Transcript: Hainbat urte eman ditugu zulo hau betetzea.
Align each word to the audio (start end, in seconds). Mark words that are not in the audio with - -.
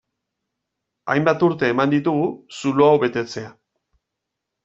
Hainbat 1.15 1.43
urte 1.47 1.69
eman 1.73 1.93
ditugu 1.93 2.25
zulo 2.61 2.87
hau 2.93 2.97
betetzea. 3.05 3.53